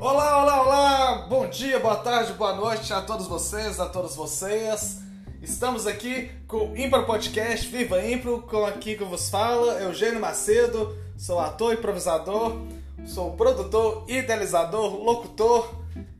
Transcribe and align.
Olá, 0.00 0.42
olá, 0.42 0.62
olá! 0.62 1.26
Bom 1.28 1.46
dia, 1.46 1.78
boa 1.78 1.96
tarde, 1.96 2.32
boa 2.32 2.56
noite 2.56 2.90
a 2.90 3.02
todos 3.02 3.26
vocês, 3.26 3.78
a 3.78 3.84
todas 3.84 4.16
vocês. 4.16 5.02
Estamos 5.42 5.86
aqui 5.86 6.30
com 6.48 6.70
o 6.70 6.74
Impro 6.74 7.04
Podcast 7.04 7.68
Viva 7.68 8.02
Impro, 8.02 8.40
com 8.40 8.64
aqui 8.64 8.96
que 8.96 9.04
vos 9.04 9.28
fala, 9.28 9.78
Eugênio 9.82 10.18
Macedo, 10.18 10.96
sou 11.18 11.38
ator, 11.38 11.74
improvisador, 11.74 12.56
sou 13.04 13.32
produtor, 13.32 14.06
idealizador, 14.08 14.96
locutor 14.96 15.70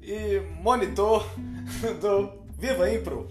e 0.02 0.42
monitor 0.60 1.24
do 2.02 2.30
Viva 2.58 2.92
Impro. 2.92 3.30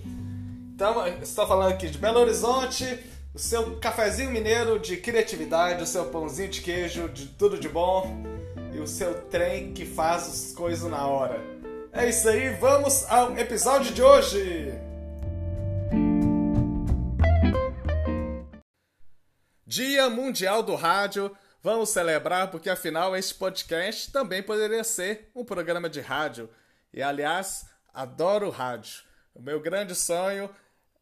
Então, 0.74 1.06
estou 1.22 1.46
falando 1.46 1.74
aqui 1.74 1.92
de 1.92 2.00
Belo 2.00 2.22
Horizonte, 2.22 2.98
o 3.36 3.38
seu 3.38 3.78
cafezinho 3.78 4.32
mineiro 4.32 4.80
de 4.80 4.98
criatividade, 4.98 5.84
o 5.84 5.86
seu 5.86 6.06
pãozinho 6.06 6.50
de 6.50 6.62
queijo, 6.62 7.08
de 7.08 7.28
tudo 7.28 7.60
de 7.60 7.70
bom 7.70 8.39
o 8.80 8.88
seu 8.88 9.22
trem 9.28 9.74
que 9.74 9.86
faz 9.86 10.24
as 10.24 10.54
coisas 10.54 10.90
na 10.90 11.06
hora. 11.06 11.40
É 11.92 12.08
isso 12.08 12.30
aí, 12.30 12.50
vamos 12.56 13.06
ao 13.10 13.38
episódio 13.38 13.94
de 13.94 14.02
hoje! 14.02 14.74
Dia 19.66 20.10
Mundial 20.10 20.64
do 20.64 20.76
Rádio. 20.76 21.36
Vamos 21.62 21.90
celebrar 21.90 22.50
porque 22.50 22.70
afinal 22.70 23.16
este 23.16 23.36
podcast 23.36 24.12
também 24.12 24.42
poderia 24.42 24.84
ser 24.84 25.30
um 25.36 25.44
programa 25.44 25.90
de 25.90 26.00
rádio. 26.00 26.50
E 26.94 27.02
aliás, 27.02 27.66
adoro 27.94 28.50
rádio. 28.50 29.04
O 29.36 29.42
meu 29.42 29.60
grande 29.60 29.94
sonho 29.94 30.50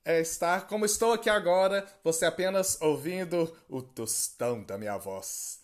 é 0.04 0.20
estar 0.20 0.68
como 0.68 0.86
estou 0.86 1.14
aqui 1.14 1.30
agora, 1.30 1.86
você 2.04 2.26
apenas 2.26 2.82
ouvindo 2.82 3.56
o 3.70 3.82
tostão 3.82 4.64
da 4.64 4.78
minha 4.78 4.98
voz. 4.98 5.62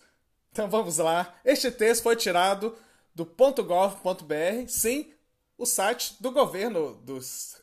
Então 0.53 0.69
vamos 0.69 0.99
lá. 0.99 1.33
Este 1.43 1.71
texto 1.71 2.03
foi 2.03 2.15
tirado 2.15 2.77
do 3.15 3.25
.gov.br, 3.25 4.67
sim, 4.67 5.11
o 5.57 5.65
site 5.65 6.15
do 6.21 6.29
governo 6.29 6.93
da 6.97 7.13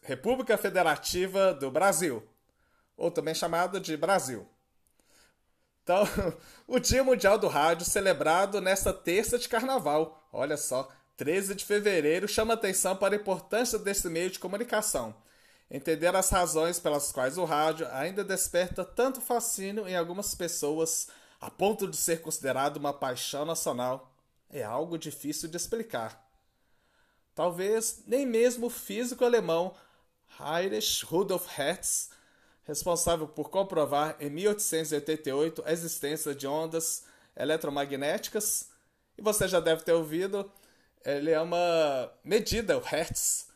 República 0.02 0.58
Federativa 0.58 1.54
do 1.54 1.70
Brasil, 1.70 2.20
ou 2.96 3.08
também 3.08 3.32
chamado 3.32 3.78
de 3.78 3.96
Brasil. 3.96 4.44
Então, 5.84 6.02
o 6.66 6.80
Dia 6.80 7.04
Mundial 7.04 7.38
do 7.38 7.46
Rádio, 7.46 7.86
celebrado 7.86 8.60
nesta 8.60 8.92
terça 8.92 9.38
de 9.38 9.48
carnaval. 9.48 10.20
Olha 10.32 10.56
só, 10.56 10.88
13 11.16 11.54
de 11.54 11.64
fevereiro, 11.64 12.26
chama 12.26 12.54
atenção 12.54 12.96
para 12.96 13.14
a 13.14 13.20
importância 13.20 13.78
desse 13.78 14.08
meio 14.08 14.30
de 14.30 14.40
comunicação. 14.40 15.14
Entender 15.70 16.12
as 16.16 16.28
razões 16.28 16.80
pelas 16.80 17.12
quais 17.12 17.38
o 17.38 17.44
rádio 17.44 17.86
ainda 17.92 18.24
desperta 18.24 18.84
tanto 18.84 19.20
fascínio 19.20 19.86
em 19.86 19.94
algumas 19.94 20.34
pessoas 20.34 21.06
a 21.40 21.50
ponto 21.50 21.88
de 21.88 21.96
ser 21.96 22.20
considerado 22.20 22.76
uma 22.76 22.92
paixão 22.92 23.44
nacional, 23.44 24.12
é 24.50 24.62
algo 24.62 24.98
difícil 24.98 25.48
de 25.48 25.56
explicar. 25.56 26.28
Talvez 27.34 28.02
nem 28.06 28.26
mesmo 28.26 28.66
o 28.66 28.70
físico 28.70 29.24
alemão 29.24 29.74
Heinrich 30.38 31.04
Rudolf 31.04 31.46
Hertz, 31.48 32.10
responsável 32.64 33.26
por 33.26 33.48
comprovar 33.48 34.16
em 34.20 34.28
1888 34.28 35.62
a 35.64 35.72
existência 35.72 36.34
de 36.34 36.46
ondas 36.46 37.04
eletromagnéticas, 37.36 38.70
e 39.16 39.22
você 39.22 39.48
já 39.48 39.60
deve 39.60 39.82
ter 39.82 39.92
ouvido, 39.92 40.50
ele 41.04 41.30
é 41.30 41.40
uma 41.40 42.12
medida, 42.22 42.76
o 42.76 42.80
Hertz, 42.80 43.49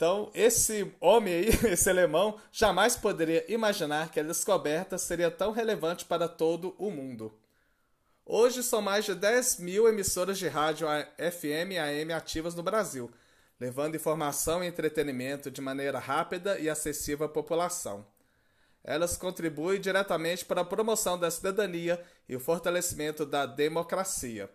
então, 0.00 0.30
esse 0.32 0.90
homem 0.98 1.34
aí, 1.34 1.48
esse 1.70 1.90
alemão, 1.90 2.40
jamais 2.50 2.96
poderia 2.96 3.44
imaginar 3.52 4.10
que 4.10 4.18
a 4.18 4.22
descoberta 4.22 4.96
seria 4.96 5.30
tão 5.30 5.52
relevante 5.52 6.06
para 6.06 6.26
todo 6.26 6.74
o 6.78 6.90
mundo. 6.90 7.38
Hoje 8.24 8.62
são 8.62 8.80
mais 8.80 9.04
de 9.04 9.14
10 9.14 9.58
mil 9.58 9.86
emissoras 9.86 10.38
de 10.38 10.48
rádio 10.48 10.88
FM 11.18 11.72
e 11.72 11.78
AM 11.78 12.14
ativas 12.14 12.54
no 12.54 12.62
Brasil, 12.62 13.10
levando 13.60 13.94
informação 13.94 14.64
e 14.64 14.66
entretenimento 14.66 15.50
de 15.50 15.60
maneira 15.60 15.98
rápida 15.98 16.58
e 16.58 16.70
acessível 16.70 17.26
à 17.26 17.28
população. 17.28 18.06
Elas 18.82 19.18
contribuem 19.18 19.78
diretamente 19.78 20.46
para 20.46 20.62
a 20.62 20.64
promoção 20.64 21.18
da 21.18 21.30
cidadania 21.30 22.02
e 22.26 22.34
o 22.34 22.40
fortalecimento 22.40 23.26
da 23.26 23.44
democracia. 23.44 24.48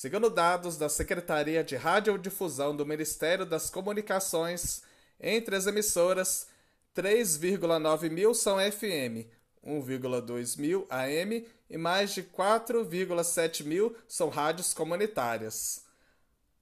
Segundo 0.00 0.30
dados 0.30 0.78
da 0.78 0.88
Secretaria 0.88 1.62
de 1.62 1.76
Radiodifusão 1.76 2.74
do 2.74 2.86
Ministério 2.86 3.44
das 3.44 3.68
Comunicações, 3.68 4.80
entre 5.20 5.54
as 5.54 5.66
emissoras, 5.66 6.46
3,9 6.96 8.08
mil 8.08 8.32
são 8.32 8.56
FM, 8.56 9.28
1,2 9.62 10.58
mil 10.58 10.86
AM 10.88 11.46
e 11.68 11.76
mais 11.76 12.14
de 12.14 12.22
4,7 12.22 13.62
mil 13.62 13.94
são 14.08 14.30
rádios 14.30 14.72
comunitárias. 14.72 15.84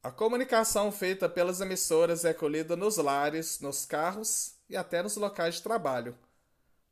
A 0.03 0.11
comunicação 0.11 0.91
feita 0.91 1.29
pelas 1.29 1.61
emissoras 1.61 2.25
é 2.25 2.35
colhida 2.35 2.75
nos 2.75 2.97
lares, 2.97 3.61
nos 3.61 3.87
carros 3.87 4.55
e 4.69 4.77
até 4.77 5.01
nos 5.01 5.15
locais 5.15 5.55
de 5.55 5.63
trabalho. 5.63 6.19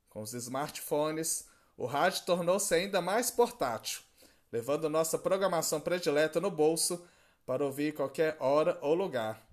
Com 0.09 0.23
os 0.23 0.33
smartphones, 0.33 1.49
o 1.77 1.87
rádio 1.87 2.25
tornou-se 2.25 2.73
ainda 2.73 3.01
mais 3.01 3.33
portátil 3.33 4.06
levando 4.53 4.89
nossa 4.89 5.19
programação 5.19 5.81
predileta 5.81 6.41
no 6.41 6.51
bolso 6.51 7.05
para 7.45 7.65
ouvir 7.65 7.95
qualquer 7.95 8.37
hora 8.41 8.79
ou 8.81 8.95
lugar. 8.95 9.45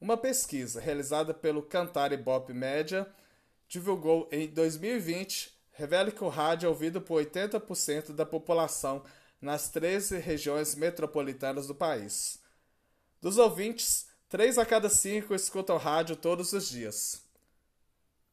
Uma 0.00 0.16
pesquisa 0.16 0.80
realizada 0.80 1.34
pelo 1.34 1.62
Cantar 1.62 2.12
Ibope 2.12 2.52
Média 2.52 3.06
divulgou 3.68 4.28
em 4.30 4.46
2020 4.48 5.58
revela 5.78 6.10
que 6.10 6.24
o 6.24 6.28
rádio 6.28 6.66
é 6.66 6.68
ouvido 6.68 7.00
por 7.00 7.22
80% 7.22 8.12
da 8.12 8.26
população 8.26 9.04
nas 9.40 9.68
13 9.68 10.18
regiões 10.18 10.74
metropolitanas 10.74 11.68
do 11.68 11.74
país. 11.74 12.40
Dos 13.20 13.38
ouvintes, 13.38 14.08
3 14.28 14.58
a 14.58 14.66
cada 14.66 14.88
5 14.88 15.32
escutam 15.36 15.76
rádio 15.76 16.16
todos 16.16 16.52
os 16.52 16.68
dias. 16.68 17.22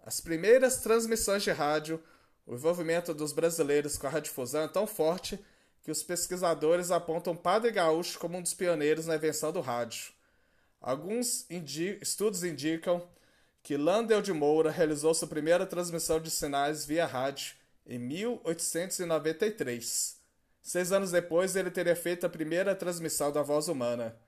As 0.04 0.20
primeiras 0.20 0.78
transmissões 0.78 1.44
de 1.44 1.52
rádio, 1.52 2.04
o 2.48 2.56
envolvimento 2.56 3.14
dos 3.14 3.32
brasileiros 3.32 3.96
com 3.96 4.08
a 4.08 4.10
radiodifusão 4.10 4.64
é 4.64 4.68
tão 4.68 4.88
forte 4.88 5.40
que 5.86 5.92
os 5.92 6.02
pesquisadores 6.02 6.90
apontam 6.90 7.36
Padre 7.36 7.70
Gaúcho 7.70 8.18
como 8.18 8.40
um 8.40 8.42
dos 8.42 8.56
pioneiros 8.56 9.06
na 9.06 9.18
invenção 9.18 9.52
do 9.52 9.62
rádio. 9.62 10.14
Alguns 10.82 11.46
indi 11.48 12.00
estudos 12.02 12.44
indicam 12.44 13.08
que 13.62 13.78
Landel 13.78 14.20
de 14.20 14.34
Moura 14.34 14.72
realizou 14.72 15.14
sua 15.14 15.28
primeira 15.28 15.64
transmissão 15.64 16.20
de 16.20 16.32
sinais 16.32 16.88
via 16.88 17.06
rádio 17.06 17.54
em 17.86 18.00
1893. 18.00 20.20
Seis 20.60 20.92
anos 20.92 21.12
depois, 21.12 21.56
ele 21.56 21.70
teria 21.70 21.96
feito 21.96 22.26
a 22.26 22.30
primeira 22.30 22.76
transmissão 22.76 23.32
da 23.32 23.44
voz 23.44 23.68
humana. 23.68 24.20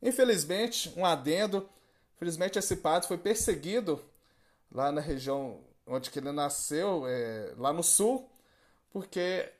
Infelizmente, 0.00 0.90
um 0.96 1.04
adendo, 1.04 1.68
infelizmente 2.16 2.58
esse 2.58 2.76
padre 2.76 3.08
foi 3.08 3.18
perseguido 3.18 4.02
lá 4.72 4.90
na 4.90 5.02
região 5.02 5.60
onde 5.86 6.10
ele 6.16 6.32
nasceu, 6.32 7.06
é, 7.06 7.52
lá 7.58 7.74
no 7.74 7.82
sul, 7.82 8.26
porque 8.90 9.52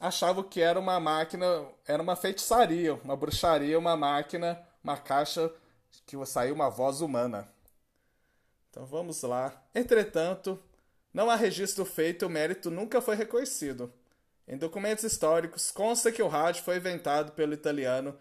achavam 0.00 0.42
que 0.42 0.62
era 0.62 0.80
uma 0.80 0.98
máquina, 0.98 1.46
era 1.86 2.02
uma 2.02 2.16
feitiçaria, 2.16 2.94
uma 2.94 3.14
bruxaria, 3.14 3.78
uma 3.78 3.96
máquina, 3.96 4.58
uma 4.82 4.96
caixa 4.96 5.52
que 6.06 6.16
saiu 6.24 6.54
uma 6.54 6.70
voz 6.70 7.02
humana. 7.02 7.46
Então 8.70 8.86
vamos 8.86 9.20
lá. 9.22 9.62
Entretanto, 9.74 10.58
não 11.12 11.28
há 11.28 11.36
registro 11.36 11.84
feito 11.84 12.24
e 12.24 12.26
o 12.26 12.30
mérito 12.30 12.70
nunca 12.70 13.02
foi 13.02 13.14
reconhecido. 13.14 13.92
Em 14.48 14.56
documentos 14.56 15.04
históricos 15.04 15.70
consta 15.70 16.10
que 16.10 16.22
o 16.22 16.28
rádio 16.28 16.64
foi 16.64 16.78
inventado 16.78 17.32
pelo 17.32 17.52
italiano 17.52 18.16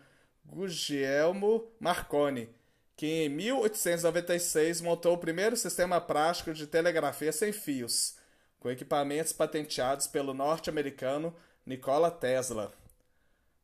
Guglielmo 0.46 1.72
Marconi, 1.80 2.50
que 2.96 3.06
em 3.06 3.30
1896 3.30 4.82
montou 4.82 5.14
o 5.14 5.18
primeiro 5.18 5.56
sistema 5.56 6.02
prático 6.02 6.54
de 6.54 6.68
telegrafia 6.68 7.32
sem 7.32 7.52
fios, 7.52 8.16
com 8.60 8.70
equipamentos 8.70 9.32
patenteados 9.32 10.08
pelo 10.08 10.34
norte-americano 10.34 11.34
Nikola 11.70 12.10
Tesla. 12.10 12.74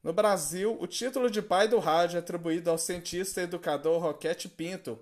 No 0.04 0.14
Brasil, 0.14 0.78
o 0.80 0.86
título 0.86 1.28
de 1.28 1.42
pai 1.42 1.68
do 1.68 1.80
rádio 1.80 2.18
é 2.18 2.20
atribuído 2.20 2.70
ao 2.70 2.78
cientista 2.78 3.42
e 3.42 3.46
educador 3.46 4.00
Roquete 4.00 4.48
Pinto, 4.48 5.00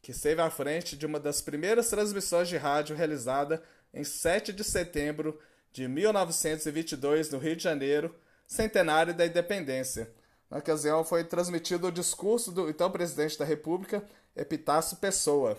que 0.00 0.12
esteve 0.12 0.40
à 0.40 0.48
frente 0.48 0.96
de 0.96 1.04
uma 1.04 1.18
das 1.18 1.40
primeiras 1.40 1.90
transmissões 1.90 2.48
de 2.48 2.56
rádio 2.56 2.94
realizada 2.94 3.60
em 3.92 4.04
7 4.04 4.52
de 4.52 4.62
setembro 4.62 5.36
de 5.72 5.88
1922 5.88 7.30
no 7.30 7.38
Rio 7.38 7.56
de 7.56 7.64
Janeiro, 7.64 8.14
centenário 8.46 9.12
da 9.12 9.26
independência. 9.26 10.08
Na 10.48 10.58
ocasião, 10.58 11.02
foi 11.02 11.24
transmitido 11.24 11.88
o 11.88 11.92
discurso 11.92 12.52
do 12.52 12.70
então 12.70 12.92
presidente 12.92 13.36
da 13.36 13.44
República, 13.44 14.04
Epitácio 14.36 14.98
Pessoa. 14.98 15.58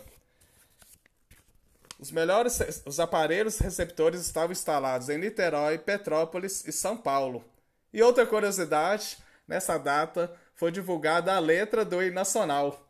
Os 2.00 2.12
melhores 2.12 2.60
os 2.86 3.00
aparelhos 3.00 3.58
receptores 3.58 4.22
estavam 4.22 4.52
instalados 4.52 5.10
em 5.10 5.18
Niterói, 5.18 5.78
Petrópolis 5.80 6.66
e 6.68 6.72
São 6.72 6.96
Paulo. 6.96 7.44
E 7.92 8.04
outra 8.04 8.26
curiosidade, 8.26 9.18
nessa 9.48 9.78
data 9.78 10.32
foi 10.54 10.72
divulgada 10.72 11.34
a 11.34 11.40
letra 11.40 11.84
do 11.84 12.02
hino 12.02 12.14
nacional. 12.14 12.88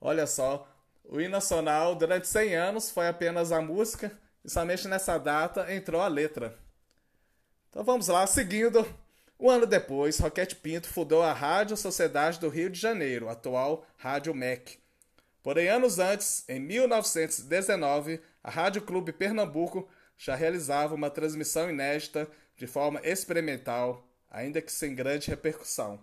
Olha 0.00 0.26
só, 0.26 0.68
o 1.04 1.20
hino 1.20 1.30
nacional 1.30 1.94
durante 1.94 2.28
100 2.28 2.54
anos 2.54 2.90
foi 2.90 3.08
apenas 3.08 3.50
a 3.50 3.60
música 3.60 4.12
e 4.44 4.50
somente 4.50 4.86
nessa 4.86 5.18
data 5.18 5.72
entrou 5.72 6.00
a 6.00 6.08
letra. 6.08 6.56
Então 7.68 7.82
vamos 7.82 8.08
lá, 8.08 8.26
seguindo 8.26 8.86
Um 9.38 9.48
ano 9.48 9.66
depois, 9.66 10.18
Roquete 10.18 10.54
Pinto 10.54 10.86
fundou 10.88 11.22
a 11.22 11.32
Rádio 11.32 11.76
Sociedade 11.76 12.38
do 12.38 12.50
Rio 12.50 12.68
de 12.68 12.78
Janeiro, 12.78 13.28
atual 13.28 13.86
Rádio 13.96 14.34
MEC. 14.34 14.78
Porém, 15.42 15.68
anos 15.68 15.98
antes, 15.98 16.44
em 16.48 16.60
1919, 16.60 18.20
a 18.42 18.50
Rádio 18.50 18.82
Clube 18.82 19.12
Pernambuco 19.12 19.88
já 20.18 20.34
realizava 20.34 20.94
uma 20.94 21.10
transmissão 21.10 21.70
inédita 21.70 22.28
de 22.56 22.66
forma 22.66 23.00
experimental, 23.02 24.06
ainda 24.30 24.60
que 24.60 24.70
sem 24.70 24.94
grande 24.94 25.30
repercussão. 25.30 25.98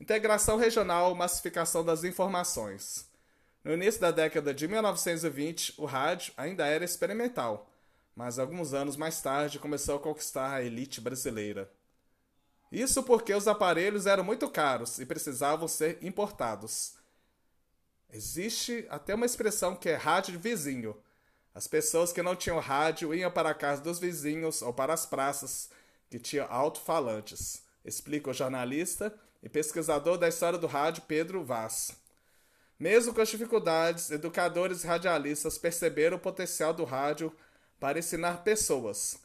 Integração 0.00 0.56
regional, 0.56 1.14
massificação 1.14 1.84
das 1.84 2.02
informações. 2.02 3.08
No 3.62 3.72
início 3.72 4.00
da 4.00 4.10
década 4.10 4.52
de 4.52 4.66
1920, 4.66 5.74
o 5.78 5.86
rádio 5.86 6.32
ainda 6.36 6.66
era 6.66 6.84
experimental, 6.84 7.70
mas 8.14 8.38
alguns 8.38 8.74
anos 8.74 8.96
mais 8.96 9.22
tarde 9.22 9.58
começou 9.58 9.96
a 9.96 10.00
conquistar 10.00 10.52
a 10.52 10.62
elite 10.62 11.00
brasileira. 11.00 11.70
Isso 12.70 13.02
porque 13.02 13.32
os 13.32 13.46
aparelhos 13.46 14.06
eram 14.06 14.24
muito 14.24 14.50
caros 14.50 14.98
e 14.98 15.06
precisavam 15.06 15.68
ser 15.68 15.98
importados. 16.02 16.94
Existe 18.10 18.86
até 18.88 19.14
uma 19.14 19.26
expressão 19.26 19.74
que 19.74 19.88
é 19.88 19.94
rádio 19.94 20.32
de 20.32 20.38
vizinho. 20.38 20.96
As 21.54 21.66
pessoas 21.66 22.12
que 22.12 22.22
não 22.22 22.36
tinham 22.36 22.58
rádio 22.58 23.14
iam 23.14 23.30
para 23.30 23.50
a 23.50 23.54
casa 23.54 23.82
dos 23.82 23.98
vizinhos 23.98 24.62
ou 24.62 24.72
para 24.72 24.92
as 24.92 25.06
praças 25.06 25.70
que 26.08 26.18
tinham 26.18 26.46
alto-falantes, 26.50 27.62
explica 27.84 28.30
o 28.30 28.34
jornalista 28.34 29.12
e 29.42 29.48
pesquisador 29.48 30.18
da 30.18 30.28
história 30.28 30.58
do 30.58 30.66
rádio 30.66 31.02
Pedro 31.06 31.44
Vaz. 31.44 31.92
Mesmo 32.78 33.14
com 33.14 33.20
as 33.20 33.28
dificuldades, 33.28 34.10
educadores 34.10 34.84
e 34.84 34.86
radialistas 34.86 35.56
perceberam 35.56 36.16
o 36.16 36.20
potencial 36.20 36.74
do 36.74 36.84
rádio 36.84 37.34
para 37.80 37.98
ensinar 37.98 38.44
pessoas, 38.44 39.18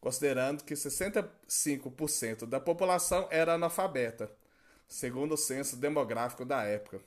considerando 0.00 0.62
que 0.62 0.74
65% 0.74 2.46
da 2.46 2.60
população 2.60 3.26
era 3.30 3.54
analfabeta, 3.54 4.30
segundo 4.86 5.32
o 5.32 5.38
censo 5.38 5.76
demográfico 5.76 6.44
da 6.44 6.62
época. 6.62 7.00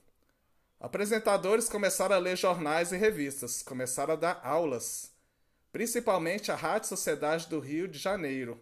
Apresentadores 0.81 1.69
começaram 1.69 2.15
a 2.15 2.17
ler 2.17 2.35
jornais 2.35 2.91
e 2.91 2.97
revistas, 2.97 3.61
começaram 3.61 4.15
a 4.15 4.17
dar 4.17 4.41
aulas, 4.43 5.11
principalmente 5.71 6.51
a 6.51 6.55
Rádio 6.55 6.89
Sociedade 6.89 7.47
do 7.47 7.59
Rio 7.59 7.87
de 7.87 7.99
Janeiro, 7.99 8.59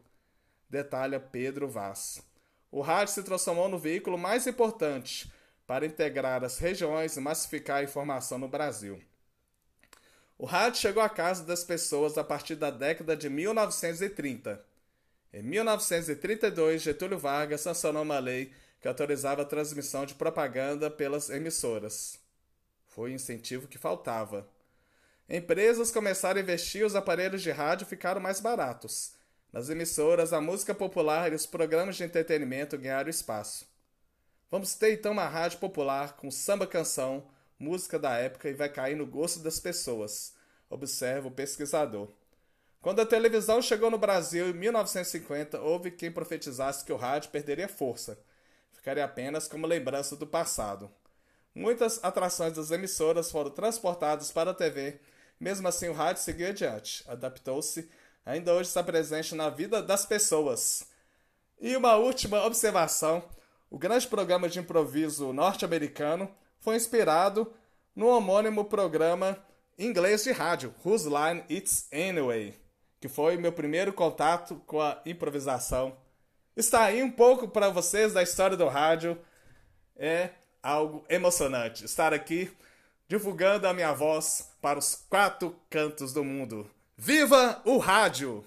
detalha 0.70 1.18
Pedro 1.18 1.70
Vaz. 1.70 2.22
O 2.70 2.82
rádio 2.82 3.14
se 3.14 3.24
transformou 3.24 3.70
no 3.70 3.80
veículo 3.80 4.18
mais 4.18 4.46
importante 4.48 5.32
para 5.66 5.86
integrar 5.86 6.44
as 6.44 6.60
regiões 6.60 7.16
e 7.16 7.22
massificar 7.22 7.78
a 7.78 7.84
informação 7.84 8.38
no 8.38 8.50
Brasil. 8.50 9.02
O 10.38 10.46
rádio 10.46 10.82
chegou 10.82 11.02
à 11.02 11.08
casa 11.08 11.46
das 11.46 11.64
pessoas 11.64 12.18
a 12.18 12.24
partir 12.24 12.56
da 12.56 12.70
década 12.70 13.16
de 13.16 13.30
1930. 13.30 14.62
Em 15.32 15.42
1932, 15.42 16.82
Getúlio 16.82 17.18
Vargas 17.18 17.62
sancionou 17.62 18.04
uma 18.04 18.20
lei 18.20 18.52
que 18.80 18.88
autorizava 18.88 19.42
a 19.42 19.46
transmissão 19.46 20.06
de 20.06 20.16
propaganda 20.16 20.90
pelas 20.90 21.30
emissoras. 21.30 22.20
Foi 22.88 23.12
o 23.12 23.14
incentivo 23.14 23.68
que 23.68 23.78
faltava. 23.78 24.48
Empresas 25.30 25.92
começaram 25.92 26.40
a 26.40 26.44
investir, 26.44 26.86
os 26.86 26.96
aparelhos 26.96 27.42
de 27.42 27.52
rádio 27.52 27.86
ficaram 27.86 28.20
mais 28.20 28.40
baratos. 28.40 29.14
Nas 29.52 29.70
emissoras, 29.70 30.32
a 30.32 30.42
música 30.42 30.74
popular 30.74 31.32
e 31.32 31.36
os 31.36 31.46
programas 31.46 31.96
de 31.96 32.04
entretenimento 32.04 32.78
ganharam 32.78 33.10
espaço. 33.10 33.68
Vamos 34.50 34.74
ter 34.74 34.94
então 34.94 35.12
uma 35.12 35.28
rádio 35.28 35.60
popular 35.60 36.16
com 36.16 36.32
samba 36.32 36.66
canção, 36.66 37.28
música 37.60 38.00
da 38.00 38.18
época 38.18 38.50
e 38.50 38.54
vai 38.54 38.70
cair 38.70 38.96
no 38.96 39.06
gosto 39.06 39.40
das 39.40 39.60
pessoas, 39.60 40.34
observa 40.70 41.28
o 41.28 41.32
pesquisador. 41.32 42.10
Quando 42.82 43.02
a 43.02 43.06
televisão 43.06 43.62
chegou 43.62 43.92
no 43.92 43.98
Brasil 43.98 44.50
em 44.50 44.54
1950, 44.54 45.60
houve 45.60 45.92
quem 45.92 46.12
profetizasse 46.12 46.86
que 46.86 46.94
o 46.94 46.98
rádio 46.98 47.30
perderia 47.30 47.68
força, 47.68 48.18
ficaria 48.90 49.06
apenas 49.06 49.48
como 49.48 49.68
lembrança 49.68 50.16
do 50.16 50.26
passado. 50.26 50.90
Muitas 51.54 52.04
atrações 52.04 52.54
das 52.54 52.72
emissoras 52.72 53.30
foram 53.30 53.52
transportadas 53.52 54.32
para 54.32 54.50
a 54.50 54.54
TV, 54.54 55.00
mesmo 55.40 55.68
assim 55.68 55.90
o 55.90 55.94
rádio 55.94 56.24
seguiu 56.24 56.48
adiante, 56.48 57.04
adaptou-se, 57.08 57.88
ainda 58.26 58.52
hoje 58.52 58.70
está 58.70 58.84
presente 58.84 59.36
na 59.36 59.48
vida 59.48 59.84
das 59.84 60.08
pessoas. 60.08 60.88
E 61.62 61.76
uma 61.76 61.98
última 61.98 62.44
observação: 62.44 63.24
o 63.70 63.78
grande 63.78 64.08
programa 64.08 64.50
de 64.50 64.58
improviso 64.58 65.32
norte-americano 65.34 66.28
foi 66.60 66.76
inspirado 66.76 67.54
no 67.96 68.08
homônimo 68.08 68.66
programa 68.66 69.38
inglês 69.78 70.24
de 70.24 70.32
rádio, 70.32 70.74
Whose 70.84 71.08
Line 71.08 71.44
It's 71.48 71.88
Anyway, 71.94 72.56
que 73.00 73.08
foi 73.08 73.38
meu 73.38 73.52
primeiro 73.52 73.94
contato 73.94 74.56
com 74.66 74.82
a 74.82 75.00
improvisação. 75.06 75.96
Está 76.60 76.84
aí 76.84 77.02
um 77.02 77.10
pouco 77.10 77.48
para 77.48 77.70
vocês 77.70 78.12
da 78.12 78.22
história 78.22 78.58
do 78.58 78.68
rádio. 78.68 79.18
É 79.96 80.32
algo 80.62 81.06
emocionante 81.08 81.86
estar 81.86 82.14
aqui 82.14 82.52
divulgando 83.08 83.66
a 83.66 83.74
minha 83.74 83.94
voz 83.94 84.50
para 84.62 84.78
os 84.78 85.06
quatro 85.10 85.58
cantos 85.70 86.12
do 86.12 86.22
mundo. 86.22 86.70
Viva 86.98 87.62
o 87.64 87.78
rádio! 87.78 88.44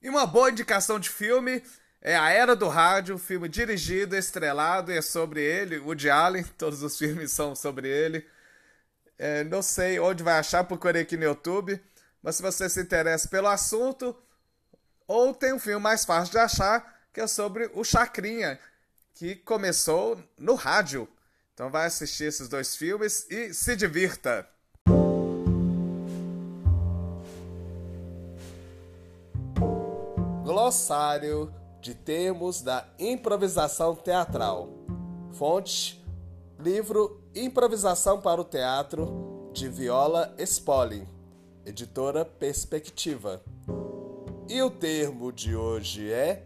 E 0.00 0.08
uma 0.08 0.26
boa 0.26 0.48
indicação 0.48 0.98
de 0.98 1.10
filme 1.10 1.62
é 2.00 2.16
A 2.16 2.30
Era 2.30 2.56
do 2.56 2.68
Rádio, 2.68 3.18
filme 3.18 3.50
dirigido, 3.50 4.16
estrelado, 4.16 4.90
e 4.90 4.96
é 4.96 5.02
sobre 5.02 5.42
ele, 5.42 5.76
Woody 5.76 6.08
Allen, 6.08 6.44
todos 6.56 6.82
os 6.82 6.96
filmes 6.96 7.30
são 7.32 7.54
sobre 7.54 7.86
ele. 7.86 8.26
É, 9.18 9.44
não 9.44 9.60
sei 9.60 10.00
onde 10.00 10.22
vai 10.22 10.38
achar, 10.38 10.64
procurei 10.64 11.02
aqui 11.02 11.18
no 11.18 11.24
YouTube, 11.24 11.78
mas 12.22 12.36
se 12.36 12.42
você 12.42 12.66
se 12.66 12.80
interessa 12.80 13.28
pelo 13.28 13.48
assunto, 13.48 14.16
ou 15.08 15.34
tem 15.34 15.54
um 15.54 15.58
filme 15.58 15.82
mais 15.82 16.04
fácil 16.04 16.32
de 16.32 16.38
achar, 16.38 17.00
que 17.14 17.20
é 17.22 17.26
sobre 17.26 17.70
o 17.72 17.82
Chacrinha, 17.82 18.60
que 19.14 19.34
começou 19.36 20.22
no 20.36 20.54
rádio. 20.54 21.08
Então 21.54 21.70
vai 21.70 21.86
assistir 21.86 22.24
esses 22.24 22.46
dois 22.46 22.76
filmes 22.76 23.26
e 23.30 23.54
se 23.54 23.74
divirta! 23.74 24.46
Glossário 30.44 31.52
de 31.80 31.94
termos 31.94 32.60
da 32.60 32.86
improvisação 32.98 33.94
teatral. 33.96 34.68
Fonte: 35.32 36.04
livro 36.58 37.22
Improvisação 37.34 38.20
para 38.20 38.40
o 38.40 38.44
Teatro 38.44 39.50
de 39.54 39.68
Viola 39.68 40.34
Spolin, 40.38 41.06
editora 41.64 42.24
Perspectiva. 42.24 43.42
E 44.50 44.62
o 44.62 44.70
termo 44.70 45.30
de 45.30 45.54
hoje 45.54 46.10
é 46.10 46.42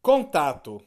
Contato, 0.00 0.82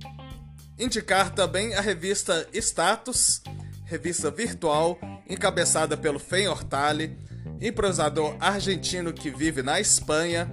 Indicar 0.79 1.35
também 1.35 1.75
a 1.75 1.83
revista 1.83 2.49
Status, 2.55 3.43
revista 3.91 4.31
virtual 4.31 4.99
encabeçada 5.29 5.97
pelo 5.97 6.21
Fen 6.21 6.47
Hortali, 6.47 7.19
improvisador 7.61 8.37
argentino 8.39 9.13
que 9.13 9.31
vive 9.31 9.65
na 9.65 9.81
Espanha, 9.81 10.49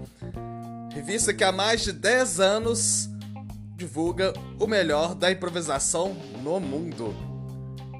revista 0.91 1.32
que 1.32 1.44
há 1.44 1.51
mais 1.51 1.84
de 1.84 1.91
10 1.91 2.39
anos 2.39 3.08
divulga 3.75 4.34
o 4.60 4.65
melhor 4.65 5.13
da 5.13 5.32
improvisação 5.32 6.17
no 6.41 6.60
mundo. 6.60 7.15